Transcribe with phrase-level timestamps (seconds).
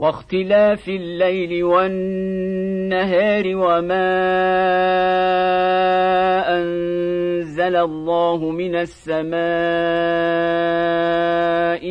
[0.00, 4.10] واختلاف الليل والنهار وما
[6.56, 9.30] أنزل الله من السماء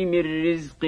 [0.04, 0.86] من رزق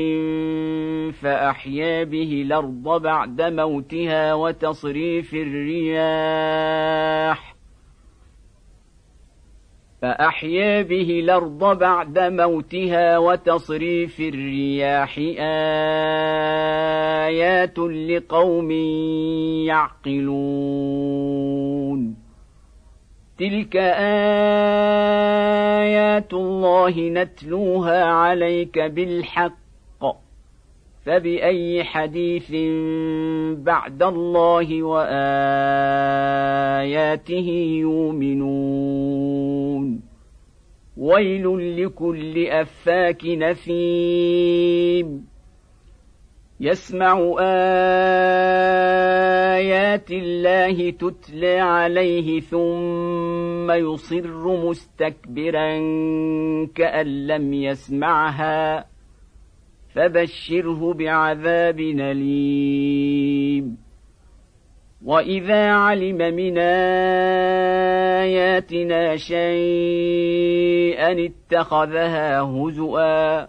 [1.22, 6.82] فأحيا به الأرض بعد موتها وتصريف الرياح
[10.02, 15.18] فأحيا به الأرض بعد موتها وتصريف الرياح
[17.32, 18.70] آيات لقوم
[19.66, 20.62] يعقلون.
[23.38, 23.76] تلك
[25.76, 29.52] آيات الله نتلوها عليك بالحق.
[31.06, 32.50] فبأي حديث
[33.62, 35.08] بعد الله وآياته
[37.80, 39.32] يؤمنون.
[40.96, 45.31] ويل لكل أفاك نثيم
[46.62, 47.36] يسمع
[49.58, 55.78] آيات الله تتلى عليه ثم يصر مستكبرا
[56.74, 58.84] كأن لم يسمعها
[59.94, 63.76] فبشره بعذاب أليم.
[65.04, 66.58] وإذا علم من
[68.18, 70.46] آياتنا شيئا
[71.26, 73.48] اتخذها هزؤا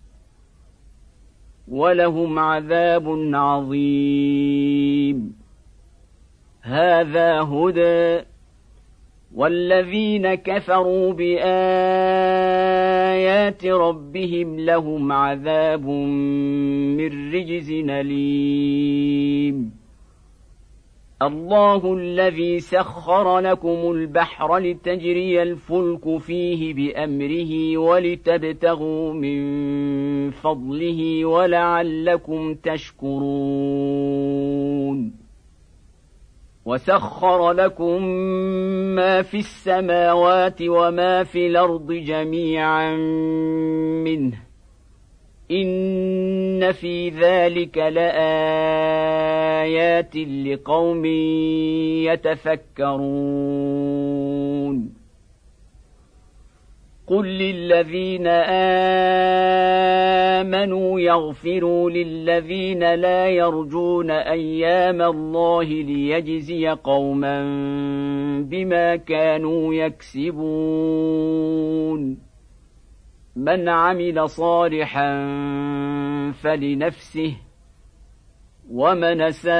[1.71, 5.35] ولهم عذاب عظيم.
[6.61, 8.25] هذا هدى.
[9.35, 11.45] والذين كفروا بآيات
[13.65, 19.20] ربهم لهم عذاب من رجز أليم.
[21.21, 33.31] الله الذي سخر لكم البحر لتجري الفلك فيه بأمره ولتبتغوا من فضله ولعلكم تشكرون.
[36.65, 38.03] وسخر لكم
[38.95, 42.95] ما في السماوات وما في الأرض جميعا
[44.05, 44.50] منه.
[45.51, 48.15] ان في ذلك لايات
[50.15, 51.05] لقوم
[52.85, 53.51] يتفكرون
[57.07, 58.27] قل للذين
[60.41, 67.43] امنوا يغفروا للذين لا يرجون أيام الله ليجزي قوما
[68.49, 71.11] بما كانوا يكسبون
[73.35, 75.11] من عمل صالحا
[76.31, 77.35] فلنفسه
[78.71, 79.51] ومن ساء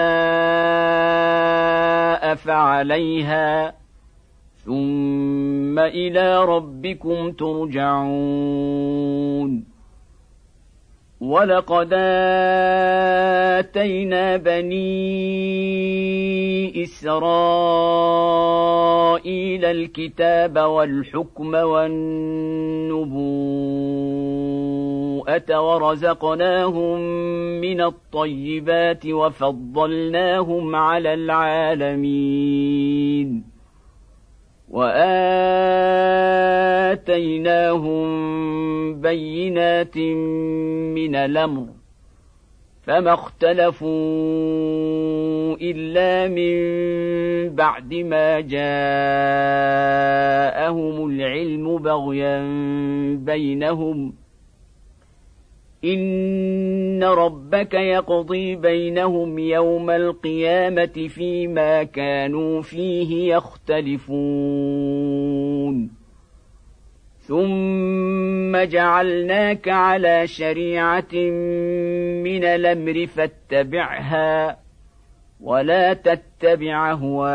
[2.36, 3.74] فعليها
[4.56, 8.62] ثم إلى ربكم ترجعون.
[11.22, 11.94] ولقد
[13.60, 14.84] اتينا بني
[16.84, 17.26] اسرائيل
[19.66, 22.02] الكتاب والحكم والنبوءه
[25.62, 27.00] ورزقناهم
[27.62, 33.01] من الطيبات وفضلناهم على العالمين
[34.72, 36.52] وآتيناهم
[39.02, 41.68] بينات من الأمر
[42.84, 43.92] فما اختلفوا
[45.62, 46.56] إلا من
[47.56, 48.62] بعد ما جاءهم
[51.10, 52.42] العلم بغيا
[53.16, 54.14] بينهم
[55.84, 64.62] ان ربك يقضي بينهم يوم القيامه فيما كانوا فيه يختلفون
[67.20, 71.14] ثم جعلناك على شريعه
[72.24, 74.58] من الامر فاتبعها
[75.42, 77.32] ولا تتبع هواء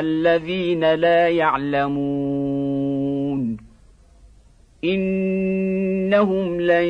[0.00, 2.65] الذين لا يعلمون
[4.94, 6.86] انهم لن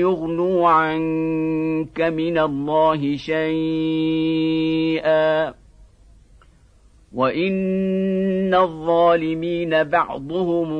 [0.00, 4.02] يغنوا عنك من الله شيئا.
[7.14, 10.72] وان الظالمين بعضهم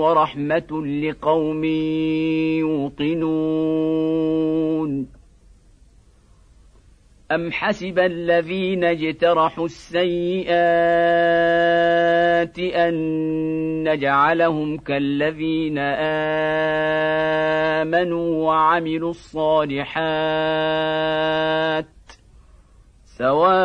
[0.02, 1.64] ورحمة لقوم
[2.60, 4.44] يوقنون.
[7.32, 10.54] أم حسب الذين اجترحوا السيئات
[12.60, 12.94] أن
[13.90, 15.78] نجعلهم كالذين
[17.78, 19.94] آمنوا وعملوا الصالحات
[23.24, 23.64] سواء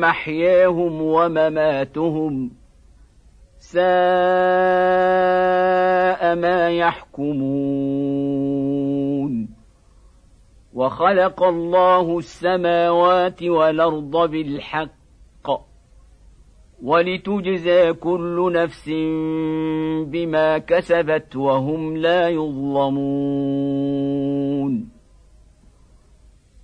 [0.00, 2.50] محياهم ومماتهم
[3.58, 3.86] ساء
[6.34, 7.36] ما يحكمون.
[10.74, 14.90] وخلق الله السماوات والأرض بالحق
[16.82, 18.88] ولتجزى كل نفس
[20.06, 23.56] بما كسبت وهم لا يظلمون.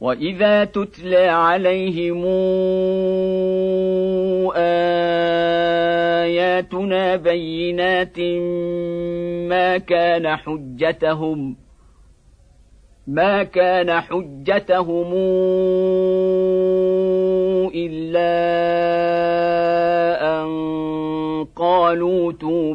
[0.00, 2.24] واذا تتلى عليهم
[6.26, 8.20] اياتنا بينات
[9.48, 11.56] ما كان حجتهم
[13.06, 15.12] ما كان حجتهم
[17.74, 18.32] الا
[20.42, 22.74] ان قالوا تو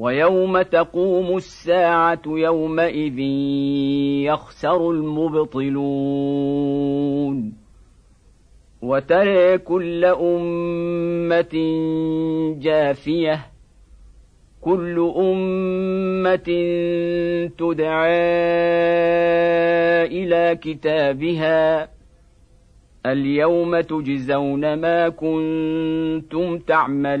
[0.00, 3.18] ويوم تقوم الساعة يومئذ
[4.28, 5.80] يخسر المبطلون.
[8.82, 11.54] وترى كل أمة
[12.58, 13.46] جاثيه
[14.60, 16.48] كل أمة
[17.58, 18.20] تدعى
[20.06, 21.88] إلى كتابها.
[23.06, 27.20] اليوم تجزون ما كنتم تعملون.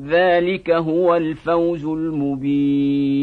[0.00, 3.22] ذلك هو الفوز المبين.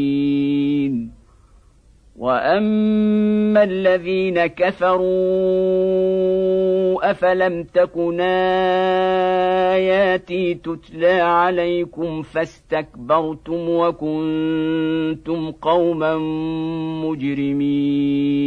[2.18, 5.00] وأما الذين كفروا
[7.12, 8.22] أفلم تكن
[9.72, 16.18] اياتي تتلى عليكم فاستكبرتم وكنتم قوما
[17.06, 18.40] مجرمين.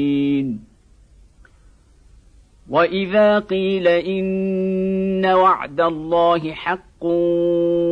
[2.71, 7.05] وإذا قيل إن وعد الله حق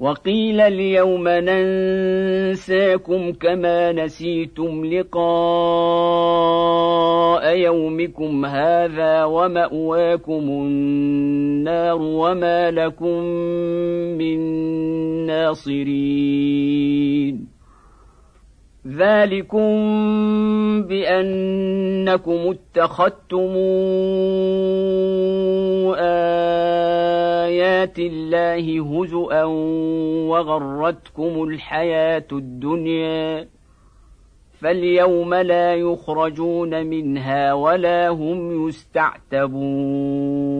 [0.00, 2.52] وقيل اليوم ننساكم
[3.32, 5.20] كما نسيتم لقاء
[7.56, 13.22] يومكم هذا ومأواكم النار وما لكم
[14.18, 14.40] من
[15.26, 16.80] ناصرين
[18.86, 19.70] ذلكم
[20.82, 23.50] بانكم اتخذتم
[27.50, 29.44] ايات الله هزءا
[30.28, 33.48] وغرتكم الحياة الدنيا
[34.60, 40.59] فاليوم لا يخرجون منها ولا هم يستعتبون